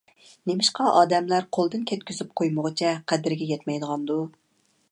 [0.51, 4.21] نېمىشقا ئادەملەر قولدىن كەتكۈزۈپ قويمىغۇچە قەدرىگە يەتمەيدىغاندۇ؟